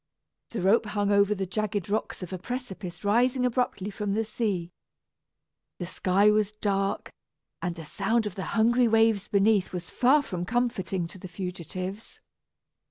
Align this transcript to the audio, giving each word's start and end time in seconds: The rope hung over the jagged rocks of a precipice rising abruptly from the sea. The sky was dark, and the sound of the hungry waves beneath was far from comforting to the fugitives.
The 0.49 0.61
rope 0.63 0.87
hung 0.87 1.11
over 1.11 1.35
the 1.35 1.45
jagged 1.45 1.87
rocks 1.87 2.23
of 2.23 2.33
a 2.33 2.39
precipice 2.39 3.03
rising 3.03 3.45
abruptly 3.45 3.91
from 3.91 4.13
the 4.15 4.25
sea. 4.25 4.71
The 5.77 5.85
sky 5.85 6.31
was 6.31 6.51
dark, 6.53 7.11
and 7.61 7.75
the 7.75 7.85
sound 7.85 8.25
of 8.25 8.33
the 8.33 8.45
hungry 8.57 8.87
waves 8.87 9.27
beneath 9.27 9.71
was 9.71 9.91
far 9.91 10.23
from 10.23 10.43
comforting 10.43 11.05
to 11.05 11.19
the 11.19 11.27
fugitives. 11.27 12.19